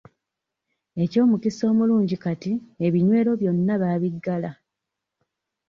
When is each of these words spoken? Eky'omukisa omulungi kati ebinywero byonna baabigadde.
Eky'omukisa 1.03 1.63
omulungi 1.71 2.15
kati 2.23 2.53
ebinywero 2.87 3.31
byonna 3.41 3.73
baabigadde. 3.81 4.51